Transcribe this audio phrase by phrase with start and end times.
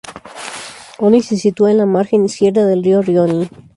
[0.97, 3.47] Oni se sitúa en la margen izquierda del río Rioni.